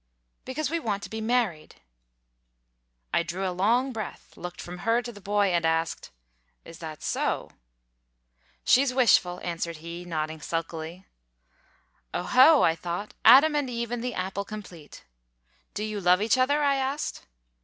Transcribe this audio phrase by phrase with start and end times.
[0.45, 1.75] "Because we want to be married."
[3.13, 6.09] I drew a long breath, looked from her to the boy, and asked
[6.65, 7.51] "Is that so?"
[8.63, 11.05] "She's wishful," answered he, nodding sulkily.
[12.15, 15.03] "Oho!" I thought; "Adam and Eve and the apple, complete.
[15.75, 17.27] Do you love each other?" I asked.